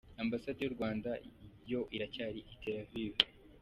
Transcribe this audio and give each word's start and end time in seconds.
Ambasade 0.23 0.59
y’u 0.63 0.75
Rwanda 0.75 1.09
yo 1.71 1.81
iracyari 1.95 2.39
i 2.53 2.55
Tel 2.61 2.75
Aviv. 2.83 3.13